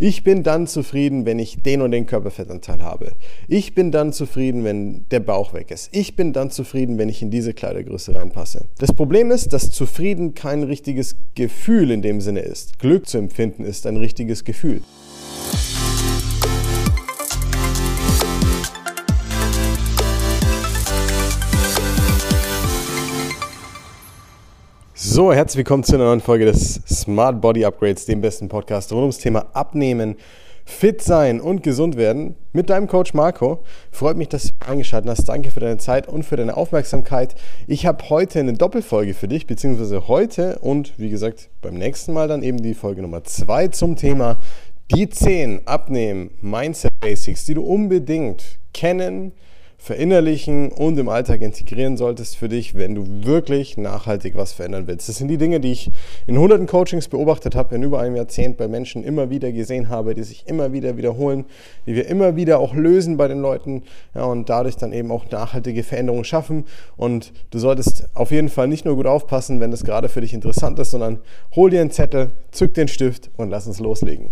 [0.00, 3.12] Ich bin dann zufrieden, wenn ich den und den Körperfettanteil habe.
[3.46, 5.88] Ich bin dann zufrieden, wenn der Bauch weg ist.
[5.92, 8.64] Ich bin dann zufrieden, wenn ich in diese Kleidergröße reinpasse.
[8.78, 12.80] Das Problem ist, dass zufrieden kein richtiges Gefühl in dem Sinne ist.
[12.80, 14.82] Glück zu empfinden ist ein richtiges Gefühl.
[25.14, 29.02] So, herzlich willkommen zu einer neuen Folge des Smart Body Upgrades, dem besten Podcast rund
[29.02, 30.16] ums Thema Abnehmen,
[30.64, 33.62] fit sein und gesund werden mit deinem Coach Marco.
[33.92, 35.28] Freut mich, dass du eingeschaltet hast.
[35.28, 37.36] Danke für deine Zeit und für deine Aufmerksamkeit.
[37.68, 42.26] Ich habe heute eine Doppelfolge für dich, beziehungsweise heute und wie gesagt beim nächsten Mal
[42.26, 44.40] dann eben die Folge Nummer 2 zum Thema
[44.92, 49.30] die 10 Abnehmen Mindset Basics, die du unbedingt kennen,
[49.84, 55.10] verinnerlichen und im Alltag integrieren solltest für dich, wenn du wirklich nachhaltig was verändern willst.
[55.10, 55.90] Das sind die Dinge, die ich
[56.26, 60.14] in hunderten Coachings beobachtet habe, in über einem Jahrzehnt bei Menschen immer wieder gesehen habe,
[60.14, 61.44] die sich immer wieder wiederholen,
[61.86, 63.82] die wir immer wieder auch lösen bei den Leuten
[64.14, 66.64] ja, und dadurch dann eben auch nachhaltige Veränderungen schaffen.
[66.96, 70.32] Und du solltest auf jeden Fall nicht nur gut aufpassen, wenn das gerade für dich
[70.32, 71.18] interessant ist, sondern
[71.54, 74.30] hol dir einen Zettel, zück den Stift und lass uns loslegen.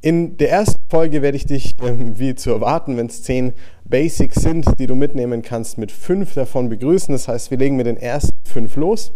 [0.00, 3.54] In der ersten Folge werde ich dich, ähm, wie zu erwarten, wenn es zehn
[3.88, 7.12] Basics sind, die du mitnehmen kannst, mit fünf davon begrüßen.
[7.12, 9.12] Das heißt, wir legen mit den ersten fünf los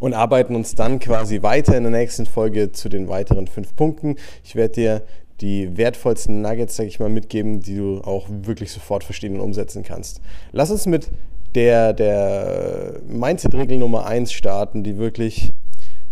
[0.00, 4.16] und arbeiten uns dann quasi weiter in der nächsten Folge zu den weiteren fünf Punkten.
[4.42, 5.02] Ich werde dir
[5.40, 9.82] die wertvollsten Nuggets, sage ich mal, mitgeben, die du auch wirklich sofort verstehen und umsetzen
[9.82, 10.20] kannst.
[10.52, 11.10] Lass uns mit
[11.54, 15.50] der, der Mindset-Regel Nummer eins starten, die wirklich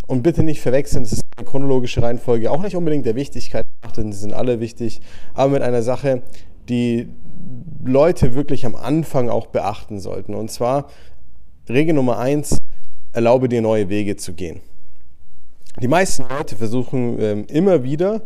[0.07, 3.65] und bitte nicht verwechseln, das ist eine chronologische Reihenfolge, auch nicht unbedingt der Wichtigkeit,
[3.97, 5.01] denn sie sind alle wichtig,
[5.35, 6.23] aber mit einer Sache,
[6.69, 7.09] die
[7.85, 10.35] Leute wirklich am Anfang auch beachten sollten.
[10.35, 10.87] Und zwar
[11.69, 12.59] Regel Nummer eins:
[13.13, 14.61] erlaube dir neue Wege zu gehen.
[15.81, 18.23] Die meisten Leute versuchen ähm, immer wieder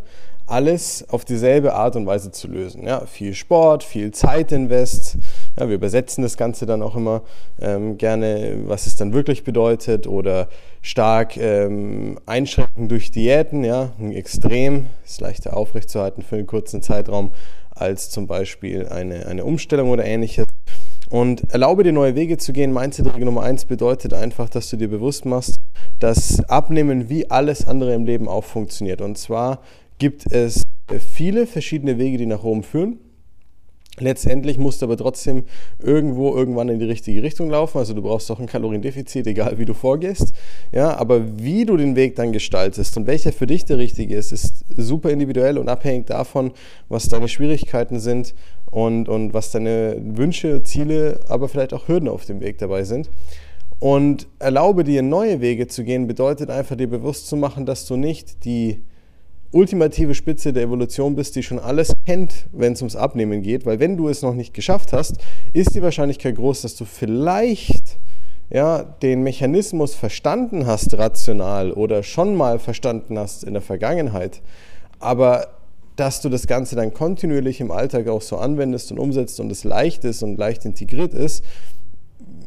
[0.47, 2.87] alles auf dieselbe Art und Weise zu lösen.
[2.87, 5.19] Ja, viel Sport, viel Zeit invest.
[5.59, 7.23] Ja, wir übersetzen das Ganze dann auch immer
[7.61, 10.49] ähm, gerne, was es dann wirklich bedeutet oder
[10.83, 13.65] stark ähm, einschränken durch Diäten.
[13.65, 17.33] Ja, ein Extrem ist leichter aufrechtzuerhalten für einen kurzen Zeitraum
[17.77, 20.45] als zum Beispiel eine, eine Umstellung oder ähnliches.
[21.09, 22.73] Und erlaube dir neue Wege zu gehen.
[22.73, 25.57] Mindset-Regel Nummer eins bedeutet einfach, dass du dir bewusst machst,
[26.01, 29.01] dass Abnehmen wie alles andere im Leben auch funktioniert.
[29.01, 29.61] Und zwar
[29.99, 30.65] gibt es
[30.99, 32.99] viele verschiedene Wege, die nach Rom führen.
[33.99, 35.45] Letztendlich musst du aber trotzdem
[35.79, 37.79] irgendwo irgendwann in die richtige Richtung laufen.
[37.79, 40.35] Also du brauchst doch ein Kaloriendefizit, egal wie du vorgehst.
[40.73, 44.33] Ja, aber wie du den Weg dann gestaltest und welcher für dich der richtige ist,
[44.33, 46.53] ist super individuell und abhängig davon,
[46.89, 48.35] was deine Schwierigkeiten sind
[48.71, 53.09] und, und was deine Wünsche, Ziele, aber vielleicht auch Hürden auf dem Weg dabei sind.
[53.79, 57.97] Und erlaube dir neue Wege zu gehen, bedeutet einfach dir bewusst zu machen, dass du
[57.97, 58.83] nicht die
[59.53, 63.81] ultimative Spitze der Evolution bist, die schon alles kennt, wenn es ums Abnehmen geht, weil
[63.81, 65.17] wenn du es noch nicht geschafft hast,
[65.53, 67.99] ist die Wahrscheinlichkeit groß, dass du vielleicht
[68.51, 74.41] ja, den Mechanismus verstanden hast rational oder schon mal verstanden hast in der Vergangenheit,
[75.01, 75.49] aber
[75.97, 79.65] dass du das Ganze dann kontinuierlich im Alltag auch so anwendest und umsetzt und es
[79.65, 81.43] leicht ist und leicht integriert ist,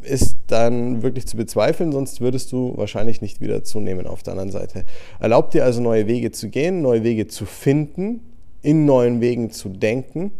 [0.03, 4.51] ist dann wirklich zu bezweifeln, sonst würdest du wahrscheinlich nicht wieder zunehmen auf der anderen
[4.51, 4.85] Seite.
[5.19, 8.21] Erlaubt dir also neue Wege zu gehen, neue Wege zu finden,
[8.61, 10.31] in neuen Wegen zu denken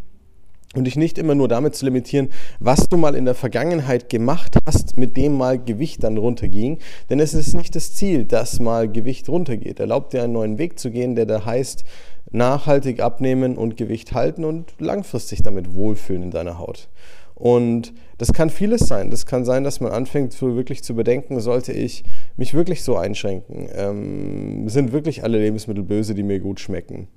[0.75, 4.56] und dich nicht immer nur damit zu limitieren, was du mal in der Vergangenheit gemacht
[4.66, 6.78] hast, mit dem mal Gewicht dann runterging.
[7.09, 9.80] Denn es ist nicht das Ziel, dass mal Gewicht runtergeht.
[9.80, 11.84] Erlaubt dir einen neuen Weg zu gehen, der da heißt,
[12.31, 16.88] nachhaltig abnehmen und Gewicht halten und langfristig damit wohlfühlen in deiner Haut.
[17.40, 19.10] Und das kann vieles sein.
[19.10, 22.04] Das kann sein, dass man anfängt, so wirklich zu bedenken, sollte ich
[22.38, 23.70] mich wirklich so einschränken?
[23.74, 27.08] Ähm, sind wirklich alle Lebensmittel böse, die mir gut schmecken?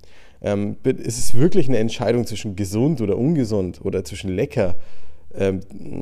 [0.41, 4.75] Ähm, ist es wirklich eine Entscheidung zwischen gesund oder ungesund oder zwischen lecker
[5.35, 5.59] ähm,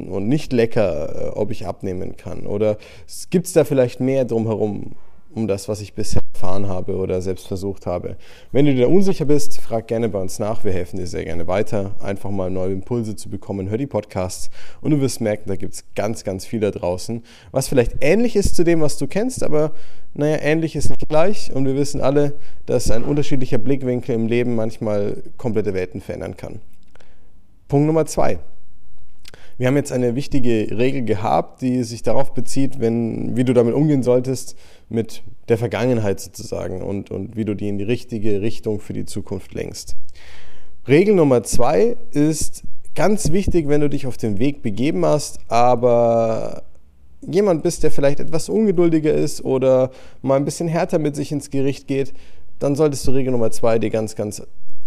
[0.10, 2.46] und nicht lecker, äh, ob ich abnehmen kann?
[2.46, 2.78] Oder
[3.32, 4.96] gibt es da vielleicht mehr drumherum?
[5.34, 8.16] um das, was ich bisher erfahren habe oder selbst versucht habe.
[8.52, 10.64] Wenn du dir unsicher bist, frag gerne bei uns nach.
[10.64, 13.70] Wir helfen dir sehr gerne weiter, einfach mal neue Impulse zu bekommen.
[13.70, 14.50] Hör die Podcasts
[14.82, 18.36] und du wirst merken, da gibt es ganz, ganz viel da draußen, was vielleicht ähnlich
[18.36, 19.72] ist zu dem, was du kennst, aber
[20.14, 22.34] naja, ähnlich ist nicht gleich und wir wissen alle,
[22.66, 26.60] dass ein unterschiedlicher Blickwinkel im Leben manchmal komplette Welten verändern kann.
[27.68, 28.40] Punkt Nummer zwei.
[29.62, 33.76] Wir haben jetzt eine wichtige Regel gehabt, die sich darauf bezieht, wenn, wie du damit
[33.76, 34.56] umgehen solltest,
[34.90, 39.06] mit der Vergangenheit sozusagen und, und wie du die in die richtige Richtung für die
[39.06, 39.96] Zukunft lenkst.
[40.88, 42.64] Regel Nummer zwei ist
[42.96, 46.64] ganz wichtig, wenn du dich auf den Weg begeben hast, aber
[47.22, 49.92] jemand bist, der vielleicht etwas ungeduldiger ist oder
[50.24, 52.14] mal ein bisschen härter mit sich ins Gericht geht,
[52.58, 54.42] dann solltest du Regel Nummer zwei dir ganz, ganz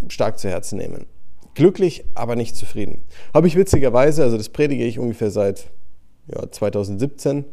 [0.08, 1.06] stark zu Herzen nehmen.
[1.54, 3.02] Glücklich, aber nicht zufrieden.
[3.32, 5.70] Habe ich witzigerweise, also das predige ich ungefähr seit
[6.26, 7.44] ja, 2017,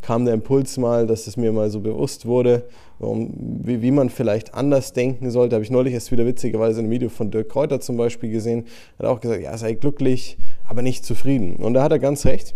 [0.00, 2.64] kam der Impuls mal, dass es mir mal so bewusst wurde,
[2.98, 5.56] wie, wie man vielleicht anders denken sollte.
[5.56, 8.66] Habe ich neulich erst wieder witzigerweise ein Video von Dirk Kräuter zum Beispiel gesehen.
[8.98, 11.56] Hat auch gesagt, ja, sei glücklich, aber nicht zufrieden.
[11.56, 12.54] Und da hat er ganz recht.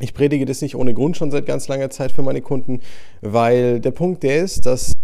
[0.00, 2.80] Ich predige das nicht ohne Grund schon seit ganz langer Zeit für meine Kunden,
[3.20, 4.94] weil der Punkt der ist, dass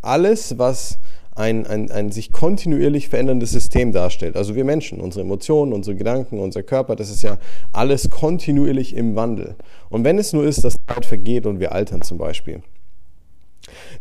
[0.00, 0.98] alles, was
[1.34, 4.36] ein, ein, ein sich kontinuierlich veränderndes System darstellt.
[4.36, 7.38] Also wir Menschen, unsere Emotionen, unsere Gedanken, unser Körper, das ist ja
[7.72, 9.56] alles kontinuierlich im Wandel.
[9.88, 12.62] Und wenn es nur ist, dass Zeit vergeht und wir altern zum Beispiel,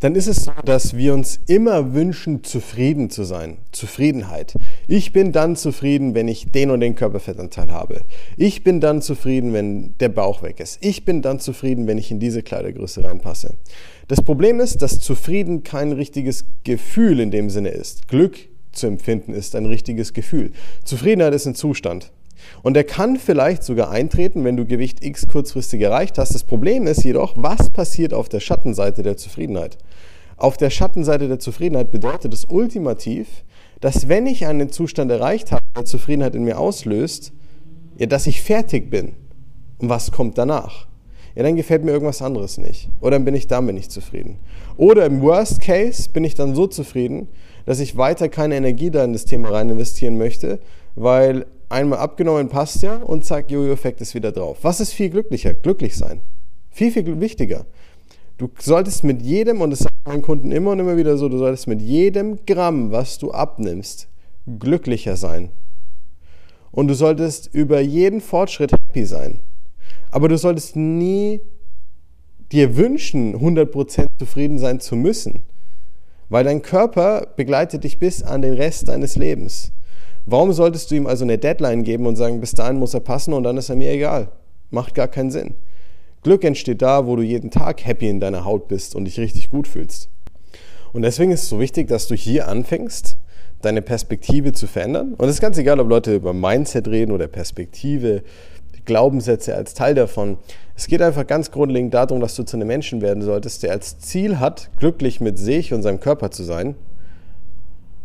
[0.03, 3.59] dann ist es so, dass wir uns immer wünschen, zufrieden zu sein.
[3.71, 4.53] Zufriedenheit.
[4.85, 8.01] Ich bin dann zufrieden, wenn ich den und den Körperfettanteil habe.
[8.35, 10.79] Ich bin dann zufrieden, wenn der Bauch weg ist.
[10.81, 13.53] Ich bin dann zufrieden, wenn ich in diese Kleidergröße reinpasse.
[14.09, 18.09] Das Problem ist, dass zufrieden kein richtiges Gefühl in dem Sinne ist.
[18.09, 18.37] Glück
[18.73, 20.51] zu empfinden ist ein richtiges Gefühl.
[20.83, 22.11] Zufriedenheit ist ein Zustand.
[22.61, 26.33] Und der kann vielleicht sogar eintreten, wenn du Gewicht X kurzfristig erreicht hast.
[26.33, 29.77] Das Problem ist jedoch, was passiert auf der Schattenseite der Zufriedenheit?
[30.37, 33.27] Auf der Schattenseite der Zufriedenheit bedeutet es ultimativ,
[33.79, 37.33] dass wenn ich einen Zustand erreicht habe, der Zufriedenheit in mir auslöst,
[37.97, 39.13] ja, dass ich fertig bin.
[39.79, 40.87] Und was kommt danach?
[41.35, 42.89] Ja, dann gefällt mir irgendwas anderes nicht.
[43.01, 44.37] Oder dann bin ich damit nicht zufrieden.
[44.77, 47.27] Oder im Worst Case bin ich dann so zufrieden,
[47.65, 50.59] dass ich weiter keine Energie da in das Thema rein investieren möchte,
[50.95, 54.59] weil einmal abgenommen passt ja und zack, Jojo-Effekt ist wieder drauf.
[54.61, 55.53] Was ist viel glücklicher?
[55.53, 56.21] Glücklich sein.
[56.69, 57.65] Viel, viel wichtiger.
[58.37, 61.37] Du solltest mit jedem, und das sagen meinen Kunden immer und immer wieder so, du
[61.37, 64.07] solltest mit jedem Gramm, was du abnimmst,
[64.59, 65.49] glücklicher sein.
[66.71, 69.39] Und du solltest über jeden Fortschritt happy sein.
[70.09, 71.41] Aber du solltest nie
[72.51, 75.43] dir wünschen, 100% zufrieden sein zu müssen.
[76.29, 79.71] Weil dein Körper begleitet dich bis an den Rest deines Lebens.
[80.25, 83.33] Warum solltest du ihm also eine Deadline geben und sagen, bis dahin muss er passen
[83.33, 84.29] und dann ist er mir egal?
[84.69, 85.55] Macht gar keinen Sinn.
[86.23, 89.49] Glück entsteht da, wo du jeden Tag happy in deiner Haut bist und dich richtig
[89.49, 90.09] gut fühlst.
[90.93, 93.17] Und deswegen ist es so wichtig, dass du hier anfängst,
[93.61, 95.15] deine Perspektive zu verändern.
[95.15, 98.23] Und es ist ganz egal, ob Leute über Mindset reden oder Perspektive,
[98.85, 100.37] Glaubenssätze als Teil davon.
[100.75, 103.99] Es geht einfach ganz grundlegend darum, dass du zu einem Menschen werden solltest, der als
[103.99, 106.75] Ziel hat, glücklich mit sich und seinem Körper zu sein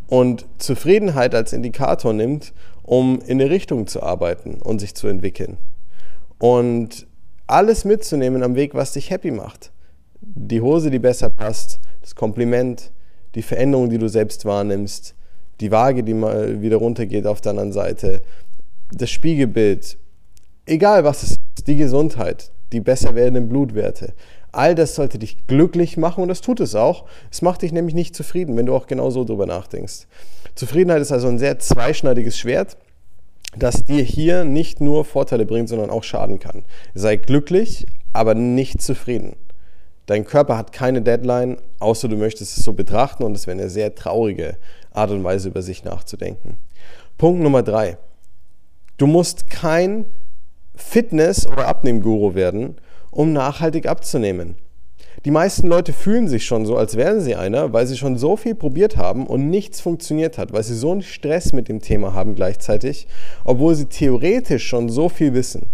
[0.09, 2.53] und Zufriedenheit als Indikator nimmt,
[2.83, 5.59] um in eine Richtung zu arbeiten und sich zu entwickeln.
[6.39, 7.07] Und
[7.47, 9.71] alles mitzunehmen am Weg, was dich happy macht.
[10.21, 12.91] Die Hose, die besser passt, das Kompliment,
[13.35, 15.15] die Veränderung, die du selbst wahrnimmst,
[15.61, 18.23] die Waage, die mal wieder runtergeht auf der anderen Seite,
[18.93, 19.99] das Spiegelbild,
[20.67, 24.15] egal was es ist, die Gesundheit, die besser werdenden Blutwerte.
[24.53, 27.05] All das sollte dich glücklich machen und das tut es auch.
[27.31, 30.07] Es macht dich nämlich nicht zufrieden, wenn du auch genau so drüber nachdenkst.
[30.55, 32.77] Zufriedenheit ist also ein sehr zweischneidiges Schwert,
[33.57, 36.65] das dir hier nicht nur Vorteile bringt, sondern auch schaden kann.
[36.95, 39.37] Sei glücklich, aber nicht zufrieden.
[40.07, 43.69] Dein Körper hat keine Deadline, außer du möchtest es so betrachten und es wäre eine
[43.69, 44.57] sehr traurige
[44.91, 46.57] Art und Weise, über sich nachzudenken.
[47.19, 47.99] Punkt Nummer drei.
[48.97, 50.07] Du musst kein
[50.75, 52.77] Fitness- oder Abnehmguru werden,
[53.11, 54.57] um nachhaltig abzunehmen.
[55.25, 58.37] Die meisten Leute fühlen sich schon so, als wären sie einer, weil sie schon so
[58.37, 62.15] viel probiert haben und nichts funktioniert hat, weil sie so einen Stress mit dem Thema
[62.15, 63.09] haben gleichzeitig,
[63.45, 65.67] obwohl sie theoretisch schon so viel wissen.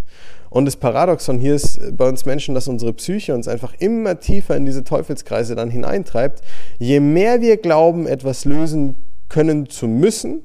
[0.48, 4.56] Und das Paradoxon hier ist bei uns Menschen, dass unsere Psyche uns einfach immer tiefer
[4.56, 6.42] in diese Teufelskreise dann hineintreibt.
[6.78, 8.94] Je mehr wir glauben, etwas lösen
[9.28, 10.42] können zu müssen,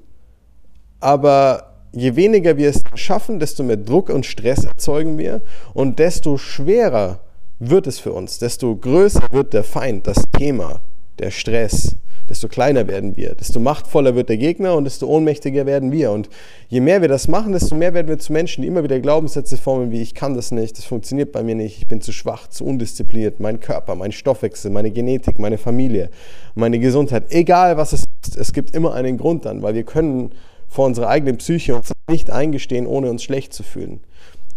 [0.99, 5.41] aber je weniger wir es schaffen, desto mehr Druck und Stress erzeugen wir
[5.73, 7.19] und desto schwerer
[7.59, 10.79] wird es für uns, desto größer wird der Feind, das Thema,
[11.19, 11.97] der Stress,
[12.29, 16.11] desto kleiner werden wir, desto machtvoller wird der Gegner und desto ohnmächtiger werden wir.
[16.11, 16.29] Und
[16.69, 19.57] je mehr wir das machen, desto mehr werden wir zu Menschen, die immer wieder Glaubenssätze
[19.57, 22.47] formen wie ich kann das nicht, das funktioniert bei mir nicht, ich bin zu schwach,
[22.47, 26.09] zu undiszipliniert, mein Körper, mein Stoffwechsel, meine Genetik, meine Familie,
[26.55, 30.31] meine Gesundheit, egal was es ist, es gibt immer einen Grund dann, weil wir können
[30.69, 34.01] vor unserer eigenen Psyche uns nicht eingestehen, ohne uns schlecht zu fühlen.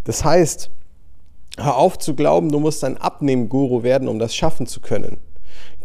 [0.05, 0.71] Das heißt,
[1.59, 5.19] hör auf zu glauben, du musst ein Abnehmguru werden, um das schaffen zu können.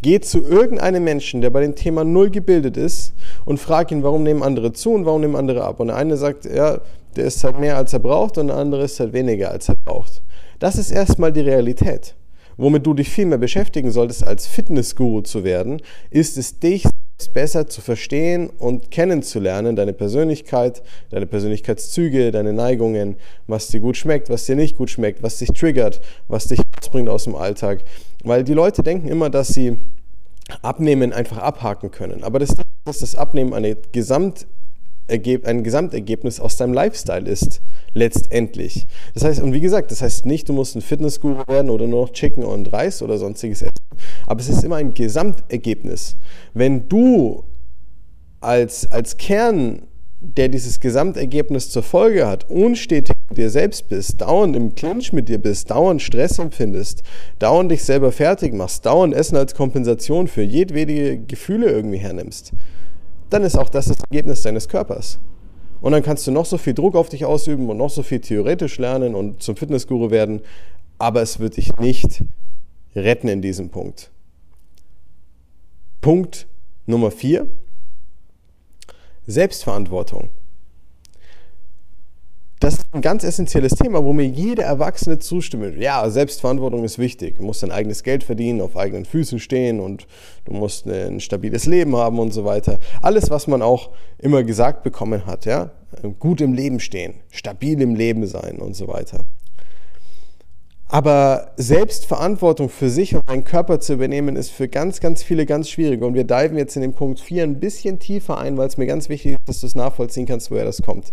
[0.01, 3.13] Geh zu irgendeinem Menschen, der bei dem Thema null gebildet ist
[3.45, 5.79] und frag ihn, warum nehmen andere zu und warum nehmen andere ab.
[5.79, 6.79] Und der eine sagt, ja,
[7.15, 9.75] der ist halt mehr als er braucht und der andere ist halt weniger als er
[9.83, 10.21] braucht.
[10.59, 12.15] Das ist erstmal die Realität.
[12.57, 16.83] Womit du dich viel mehr beschäftigen solltest, als Fitnessguru zu werden, ist es, dich
[17.33, 23.15] besser zu verstehen und kennenzulernen, deine Persönlichkeit, deine Persönlichkeitszüge, deine Neigungen,
[23.47, 27.09] was dir gut schmeckt, was dir nicht gut schmeckt, was dich triggert, was dich rausbringt
[27.09, 27.83] aus dem Alltag.
[28.23, 29.77] Weil die Leute denken immer, dass sie
[30.61, 32.23] Abnehmen einfach abhaken können.
[32.23, 32.55] Aber das,
[32.85, 34.47] dass das Abnehmen eine Gesamt
[35.09, 37.61] ein Gesamtergebnis aus deinem Lifestyle ist,
[37.93, 38.87] letztendlich.
[39.13, 42.01] Das heißt, und wie gesagt, das heißt nicht, du musst ein Fitnessguru werden oder nur
[42.01, 43.71] noch Chicken und Reis oder sonstiges essen,
[44.27, 46.17] aber es ist immer ein Gesamtergebnis.
[46.53, 47.43] Wenn du
[48.39, 49.83] als, als Kern,
[50.19, 55.29] der dieses Gesamtergebnis zur Folge hat, unstetig mit dir selbst bist, dauernd im Clinch mit
[55.29, 57.03] dir bist, dauernd Stress empfindest,
[57.39, 62.51] dauernd dich selber fertig machst, dauernd Essen als Kompensation für jedwede Gefühle irgendwie hernimmst,
[63.29, 65.19] dann ist auch das das Ergebnis deines Körpers.
[65.79, 68.19] Und dann kannst du noch so viel Druck auf dich ausüben und noch so viel
[68.19, 70.41] theoretisch lernen und zum Fitnessguru werden,
[70.97, 72.23] aber es wird dich nicht
[72.95, 74.11] retten in diesem Punkt.
[76.07, 76.47] Punkt
[76.85, 77.47] Nummer vier:
[79.25, 80.29] Selbstverantwortung.
[82.61, 85.77] Das ist ein ganz essentielles Thema, wo mir jeder Erwachsene zustimmt.
[85.77, 87.35] Ja, Selbstverantwortung ist wichtig.
[87.35, 90.07] Du musst dein eigenes Geld verdienen, auf eigenen Füßen stehen und
[90.45, 92.79] du musst ein stabiles Leben haben und so weiter.
[93.01, 95.71] Alles, was man auch immer gesagt bekommen hat, ja.
[96.19, 99.25] Gut im Leben stehen, stabil im Leben sein und so weiter.
[100.89, 105.69] Aber Selbstverantwortung für sich und seinen Körper zu übernehmen, ist für ganz, ganz viele ganz
[105.69, 106.01] schwierig.
[106.01, 108.85] Und wir diven jetzt in den Punkt 4 ein bisschen tiefer ein, weil es mir
[108.85, 111.11] ganz wichtig ist, dass du es nachvollziehen kannst, woher das kommt.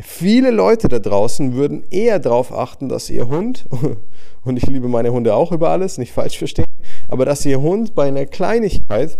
[0.00, 3.66] Viele Leute da draußen würden eher darauf achten, dass ihr Hund,
[4.44, 6.66] und ich liebe meine Hunde auch über alles, nicht falsch verstehen,
[7.08, 9.18] aber dass ihr Hund bei einer Kleinigkeit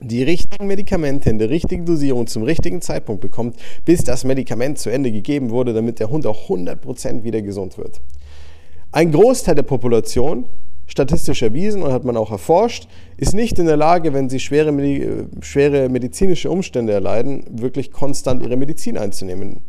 [0.00, 4.90] die richtigen Medikamente in der richtigen Dosierung zum richtigen Zeitpunkt bekommt, bis das Medikament zu
[4.90, 8.00] Ende gegeben wurde, damit der Hund auch 100% wieder gesund wird.
[8.90, 10.46] Ein Großteil der Population,
[10.86, 14.72] statistisch erwiesen und hat man auch erforscht, ist nicht in der Lage, wenn sie schwere,
[15.40, 19.60] schwere medizinische Umstände erleiden, wirklich konstant ihre Medizin einzunehmen.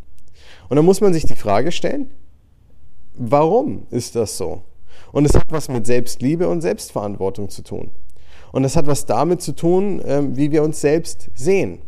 [0.70, 2.10] Und dann muss man sich die Frage stellen,
[3.14, 4.64] warum ist das so?
[5.12, 7.92] Und es hat was mit Selbstliebe und Selbstverantwortung zu tun.
[8.54, 11.80] Und es hat was damit zu tun, ähm, wie wir uns selbst sehen.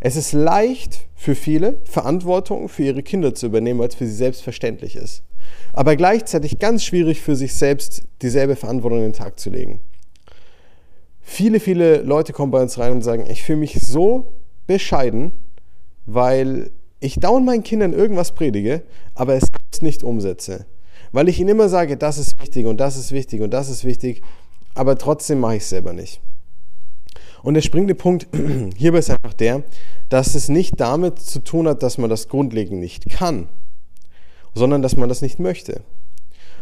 [0.00, 4.96] Es ist leicht für viele, Verantwortung für ihre Kinder zu übernehmen, als für sie selbstverständlich
[4.96, 5.22] ist
[5.72, 9.80] aber gleichzeitig ganz schwierig für sich selbst dieselbe Verantwortung in den Tag zu legen.
[11.20, 14.32] Viele, viele Leute kommen bei uns rein und sagen, ich fühle mich so
[14.66, 15.32] bescheiden,
[16.06, 16.70] weil
[17.00, 18.82] ich dauernd meinen Kindern irgendwas predige,
[19.14, 19.48] aber es
[19.82, 20.66] nicht umsetze.
[21.12, 23.84] Weil ich ihnen immer sage, das ist wichtig und das ist wichtig und das ist
[23.84, 24.22] wichtig,
[24.74, 26.20] aber trotzdem mache ich es selber nicht.
[27.42, 28.26] Und der springende Punkt
[28.76, 29.62] hierbei ist einfach der,
[30.08, 33.48] dass es nicht damit zu tun hat, dass man das grundlegend nicht kann,
[34.54, 35.82] sondern dass man das nicht möchte.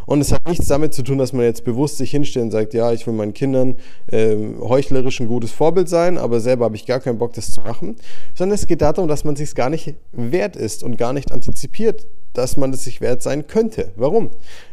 [0.05, 2.75] Und es hat nichts damit zu tun, dass man jetzt bewusst sich hinstellt und sagt,
[2.75, 3.77] ja, ich will meinen Kindern
[4.09, 7.61] äh, heuchlerisch ein gutes Vorbild sein, aber selber habe ich gar keinen Bock, das zu
[7.61, 7.97] machen.
[8.35, 12.07] Sondern es geht darum, dass man sich gar nicht wert ist und gar nicht antizipiert,
[12.33, 13.93] dass man es sich wert sein könnte.
[13.97, 14.31] Warum?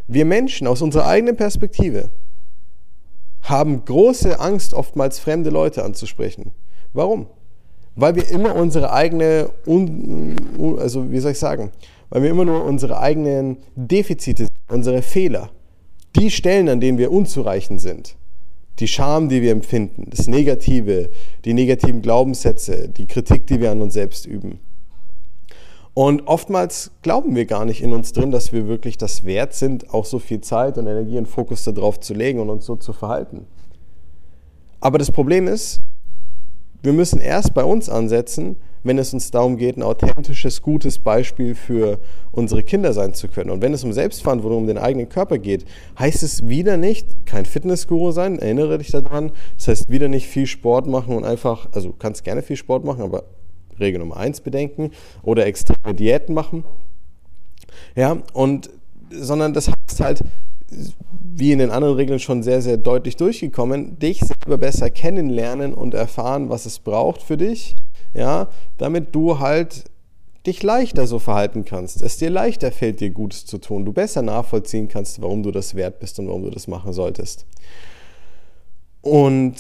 [0.08, 2.10] Wir Menschen aus unserer eigenen Perspektive
[3.44, 6.52] haben große Angst, oftmals fremde Leute anzusprechen.
[6.94, 7.28] Warum?
[7.96, 9.50] Weil wir immer unsere eigene,
[10.78, 11.72] also wie soll ich sagen,
[12.10, 15.52] weil wir immer nur unsere eigenen Defizite, unsere Fehler,
[16.16, 18.16] die Stellen, an denen wir unzureichend sind,
[18.80, 21.10] die Scham, die wir empfinden, das Negative,
[21.46, 24.60] die negativen Glaubenssätze, die Kritik, die wir an uns selbst üben.
[25.94, 29.94] Und oftmals glauben wir gar nicht in uns drin, dass wir wirklich das wert sind,
[29.94, 32.94] auch so viel Zeit und Energie und Fokus darauf zu legen und uns so zu
[32.94, 33.46] verhalten.
[34.80, 35.82] Aber das Problem ist,
[36.82, 41.56] wir müssen erst bei uns ansetzen, wenn es uns darum geht, ein authentisches, gutes Beispiel
[41.56, 42.00] für
[42.32, 43.50] unsere Kinder sein zu können.
[43.50, 45.66] Und wenn es um Selbstverantwortung, um den eigenen Körper geht,
[45.98, 49.32] heißt es wieder nicht, kein Fitnessguru sein, erinnere dich daran.
[49.58, 52.86] Das heißt wieder nicht viel Sport machen und einfach, also du kannst gerne viel Sport
[52.86, 53.24] machen, aber
[53.80, 54.92] Regel Nummer eins bedenken
[55.24, 56.64] oder extreme Diäten machen.
[57.96, 58.70] Ja, und
[59.12, 60.24] sondern das heißt halt,
[61.12, 65.94] wie in den anderen Regeln schon sehr, sehr deutlich durchgekommen, dich selber besser kennenlernen und
[65.94, 67.76] erfahren, was es braucht für dich,
[68.14, 69.86] ja, damit du halt
[70.46, 74.22] dich leichter so verhalten kannst, es dir leichter fällt, dir Gutes zu tun, du besser
[74.22, 77.46] nachvollziehen kannst, warum du das wert bist und warum du das machen solltest.
[79.02, 79.56] Und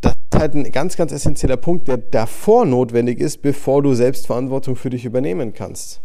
[0.00, 4.76] das ist halt ein ganz, ganz essentieller Punkt, der davor notwendig ist, bevor du Selbstverantwortung
[4.76, 6.00] für dich übernehmen kannst.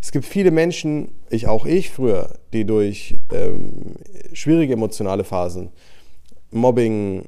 [0.00, 3.96] Es gibt viele Menschen, ich auch ich früher, die durch ähm,
[4.32, 5.70] schwierige emotionale Phasen,
[6.50, 7.24] Mobbing,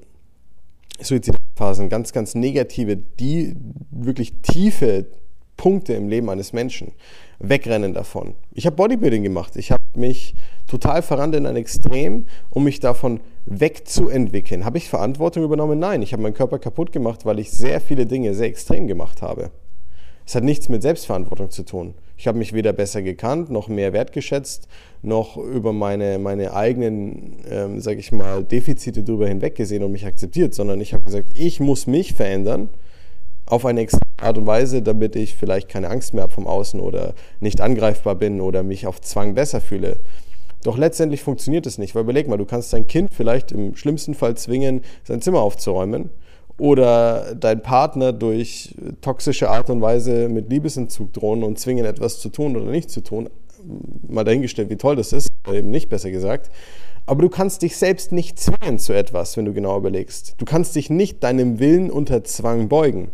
[1.59, 3.55] Suizidphasen, ganz, ganz negative, die
[3.91, 5.07] wirklich tiefe
[5.57, 6.93] Punkte im Leben eines Menschen,
[7.41, 8.35] wegrennen davon.
[8.53, 9.57] Ich habe Bodybuilding gemacht.
[9.57, 10.35] Ich habe mich
[10.69, 14.65] total verrannt in ein Extrem, um mich davon wegzuentwickeln.
[14.65, 15.79] Habe ich Verantwortung übernommen?
[15.79, 16.03] Nein.
[16.03, 19.51] Ich habe meinen Körper kaputt gemacht, weil ich sehr viele Dinge sehr extrem gemacht habe.
[20.25, 21.95] Es hat nichts mit Selbstverantwortung zu tun.
[22.19, 24.67] Ich habe mich weder besser gekannt, noch mehr wertgeschätzt,
[25.03, 30.53] noch über meine, meine eigenen, ähm, sage ich mal, Defizite drüber hinweggesehen und mich akzeptiert,
[30.53, 32.71] sondern ich habe gesagt, ich muss mich verändern
[33.47, 33.87] auf eine
[34.21, 38.17] Art und Weise, damit ich vielleicht keine Angst mehr habe vom Außen oder nicht angreifbar
[38.17, 40.01] bin oder mich auf Zwang besser fühle.
[40.65, 44.15] Doch letztendlich funktioniert es nicht, weil überleg mal, du kannst dein Kind vielleicht im schlimmsten
[44.15, 46.11] Fall zwingen, sein Zimmer aufzuräumen
[46.59, 52.29] oder dein Partner durch toxische Art und Weise mit Liebesentzug drohen und zwingen, etwas zu
[52.29, 53.31] tun oder nicht zu tun.
[54.09, 56.51] Mal dahingestellt, wie toll das ist, oder eben nicht besser gesagt.
[57.07, 60.35] Aber du kannst dich selbst nicht zwingen zu etwas, wenn du genau überlegst.
[60.39, 63.13] Du kannst dich nicht deinem Willen unter Zwang beugen.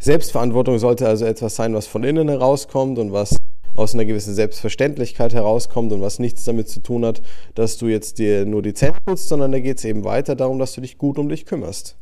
[0.00, 3.36] Selbstverantwortung sollte also etwas sein, was von innen herauskommt und was
[3.78, 7.22] aus einer gewissen Selbstverständlichkeit herauskommt und was nichts damit zu tun hat,
[7.54, 10.58] dass du jetzt dir nur die Zähne putzt, sondern da geht es eben weiter darum,
[10.58, 11.96] dass du dich gut um dich kümmerst.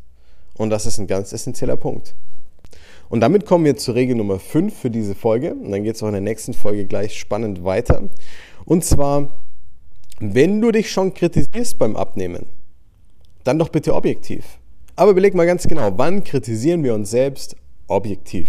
[0.57, 2.15] Und das ist ein ganz essentieller Punkt.
[3.09, 5.55] Und damit kommen wir zur Regel Nummer 5 für diese Folge.
[5.55, 8.09] Und dann geht es auch in der nächsten Folge gleich spannend weiter.
[8.65, 9.29] Und zwar,
[10.19, 12.47] wenn du dich schon kritisierst beim Abnehmen,
[13.45, 14.59] dann doch bitte objektiv.
[14.97, 17.55] Aber überleg mal ganz genau, wann kritisieren wir uns selbst
[17.87, 18.49] objektiv?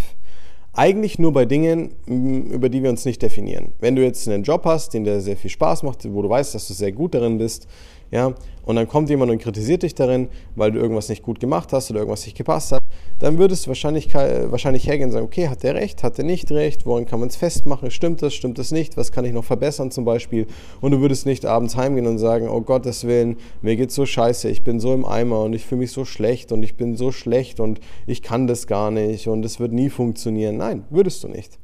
[0.80, 3.72] Eigentlich nur bei Dingen, über die wir uns nicht definieren.
[3.80, 6.54] Wenn du jetzt einen Job hast, den dir sehr viel Spaß macht, wo du weißt,
[6.54, 7.68] dass du sehr gut darin bist,
[8.12, 11.74] ja, und dann kommt jemand und kritisiert dich darin, weil du irgendwas nicht gut gemacht
[11.74, 12.82] hast oder irgendwas nicht gepasst hat,
[13.20, 16.52] dann würdest du wahrscheinlich, wahrscheinlich hergehen und sagen, okay, hat der recht, hat der nicht
[16.52, 19.44] recht, woran kann man es festmachen, stimmt das, stimmt das nicht, was kann ich noch
[19.44, 20.48] verbessern zum Beispiel
[20.82, 24.50] und du würdest nicht abends heimgehen und sagen, oh Gottes Willen, mir geht's so scheiße,
[24.50, 27.12] ich bin so im Eimer und ich fühle mich so schlecht und ich bin so
[27.12, 30.58] schlecht und ich kann das gar nicht und es wird nie funktionieren.
[30.58, 31.58] Nein, würdest du nicht.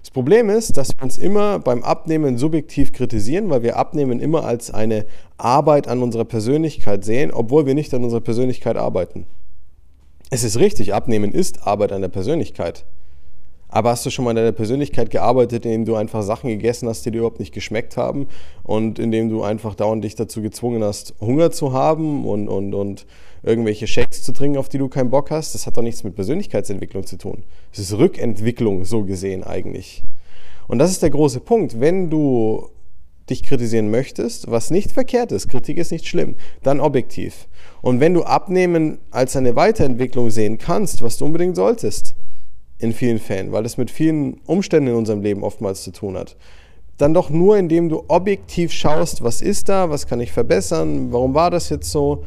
[0.00, 4.44] Das Problem ist, dass wir uns immer beim Abnehmen subjektiv kritisieren, weil wir Abnehmen immer
[4.44, 5.06] als eine
[5.36, 9.26] Arbeit an unserer Persönlichkeit sehen, obwohl wir nicht an unserer Persönlichkeit arbeiten.
[10.30, 12.84] Es ist richtig, Abnehmen ist Arbeit an der Persönlichkeit.
[13.70, 17.04] Aber hast du schon mal an deiner Persönlichkeit gearbeitet, indem du einfach Sachen gegessen hast,
[17.04, 18.26] die dir überhaupt nicht geschmeckt haben
[18.62, 23.06] und indem du einfach dauernd dich dazu gezwungen hast, Hunger zu haben und, und, und
[23.42, 25.54] irgendwelche Shakes zu trinken, auf die du keinen Bock hast?
[25.54, 27.42] Das hat doch nichts mit Persönlichkeitsentwicklung zu tun.
[27.72, 30.02] Es ist Rückentwicklung so gesehen eigentlich.
[30.66, 31.80] Und das ist der große Punkt.
[31.80, 32.68] Wenn du
[33.30, 37.48] dich kritisieren möchtest, was nicht verkehrt ist, Kritik ist nicht schlimm, dann objektiv.
[37.82, 42.14] Und wenn du Abnehmen als eine Weiterentwicklung sehen kannst, was du unbedingt solltest,
[42.78, 46.36] in vielen Fällen, weil es mit vielen Umständen in unserem Leben oftmals zu tun hat.
[46.96, 51.34] Dann doch nur, indem du objektiv schaust, was ist da, was kann ich verbessern, warum
[51.34, 52.24] war das jetzt so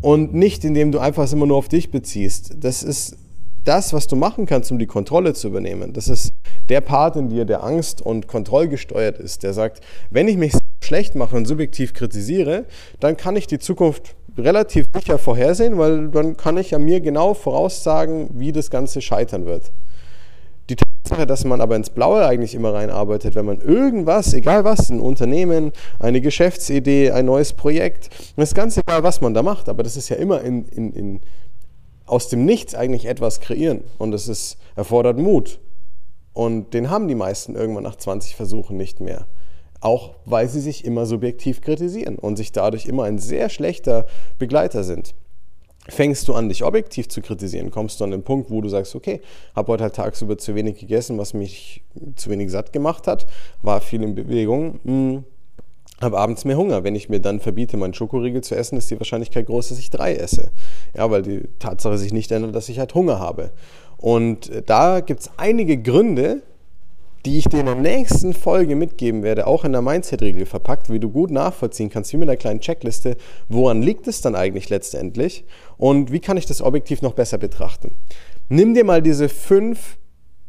[0.00, 2.56] und nicht, indem du einfach es immer nur auf dich beziehst.
[2.60, 3.16] Das ist
[3.64, 5.92] das, was du machen kannst, um die Kontrolle zu übernehmen.
[5.92, 6.30] Das ist
[6.68, 10.52] der Part in dir, der Angst und kontrollgesteuert ist, der sagt, wenn ich mich
[10.82, 12.64] schlecht mache und subjektiv kritisiere,
[13.00, 17.34] dann kann ich die Zukunft relativ sicher vorhersehen, weil dann kann ich ja mir genau
[17.34, 19.72] voraussagen, wie das Ganze scheitern wird.
[20.70, 24.90] Die Tatsache, dass man aber ins Blaue eigentlich immer reinarbeitet, wenn man irgendwas, egal was,
[24.90, 29.82] ein Unternehmen, eine Geschäftsidee, ein neues Projekt, ist ganz egal, was man da macht, aber
[29.82, 31.20] das ist ja immer in, in, in,
[32.06, 35.58] aus dem Nichts eigentlich etwas kreieren und es ist, erfordert Mut.
[36.38, 39.26] Und den haben die meisten irgendwann nach 20 Versuchen nicht mehr.
[39.80, 44.06] Auch weil sie sich immer subjektiv kritisieren und sich dadurch immer ein sehr schlechter
[44.38, 45.16] Begleiter sind.
[45.88, 48.94] Fängst du an, dich objektiv zu kritisieren, kommst du an den Punkt, wo du sagst,
[48.94, 49.20] okay,
[49.56, 51.82] habe heute halt tagsüber zu wenig gegessen, was mich
[52.14, 53.26] zu wenig satt gemacht hat,
[53.62, 55.24] war viel in Bewegung, hm,
[56.00, 56.84] habe abends mehr Hunger.
[56.84, 59.90] Wenn ich mir dann verbiete, meinen Schokoriegel zu essen, ist die Wahrscheinlichkeit groß, dass ich
[59.90, 60.52] drei esse.
[60.96, 63.50] Ja, weil die Tatsache sich nicht ändert, dass ich halt Hunger habe.
[63.98, 66.42] Und da gibt es einige Gründe,
[67.26, 71.00] die ich dir in der nächsten Folge mitgeben werde, auch in der Mindset-Regel verpackt, wie
[71.00, 73.16] du gut nachvollziehen kannst, wie mit einer kleinen Checkliste,
[73.48, 75.44] woran liegt es dann eigentlich letztendlich?
[75.76, 77.92] Und wie kann ich das objektiv noch besser betrachten.
[78.48, 79.98] Nimm dir mal diese fünf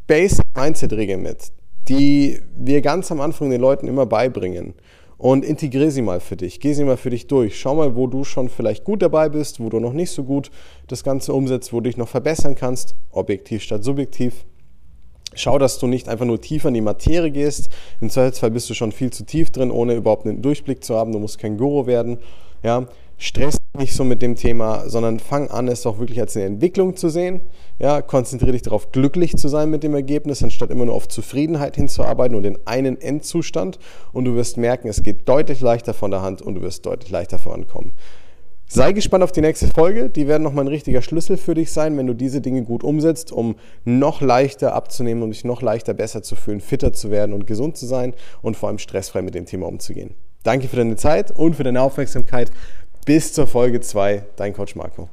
[0.07, 1.51] Basic Mindset-Regeln mit,
[1.89, 4.73] die wir ganz am Anfang den Leuten immer beibringen
[5.19, 6.61] und integriere sie mal für dich.
[6.61, 7.59] Geh sie mal für dich durch.
[7.59, 10.49] Schau mal, wo du schon vielleicht gut dabei bist, wo du noch nicht so gut
[10.87, 14.45] das Ganze umsetzt, wo du dich noch verbessern kannst, objektiv statt subjektiv.
[15.35, 17.69] Schau, dass du nicht einfach nur tiefer in die Materie gehst.
[17.99, 21.11] Im Zweifelsfall bist du schon viel zu tief drin, ohne überhaupt einen Durchblick zu haben.
[21.11, 22.17] Du musst kein Guru werden.
[22.63, 22.87] Ja,
[23.19, 26.95] stress nicht so mit dem Thema, sondern fang an, es auch wirklich als eine Entwicklung
[26.95, 27.41] zu sehen.
[27.77, 31.75] Ja, konzentriere dich darauf, glücklich zu sein mit dem Ergebnis, anstatt immer nur auf Zufriedenheit
[31.75, 33.77] hinzuarbeiten und den einen Endzustand.
[34.11, 37.11] Und du wirst merken, es geht deutlich leichter von der Hand und du wirst deutlich
[37.11, 37.91] leichter vorankommen.
[38.71, 40.09] Sei gespannt auf die nächste Folge.
[40.09, 43.31] Die werden nochmal ein richtiger Schlüssel für dich sein, wenn du diese Dinge gut umsetzt,
[43.31, 47.47] um noch leichter abzunehmen und dich noch leichter besser zu fühlen, fitter zu werden und
[47.47, 50.13] gesund zu sein und vor allem stressfrei mit dem Thema umzugehen.
[50.43, 52.51] Danke für deine Zeit und für deine Aufmerksamkeit.
[53.05, 55.09] Bis zur Folge 2, dein Coach Marco.